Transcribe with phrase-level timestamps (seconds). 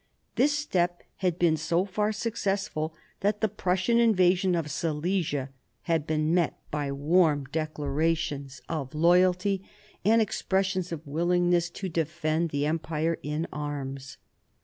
[0.35, 5.51] This step had been so far successful that the Prussian invasion of Silesia
[5.83, 8.79] had been met by warm declarations 16 MARIA THERESA ohap.
[8.79, 9.63] i of loyalty
[10.03, 14.17] and expressions of willingness to defend the Empire in arms.